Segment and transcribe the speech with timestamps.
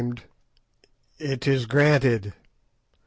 [1.19, 2.33] "It is granted.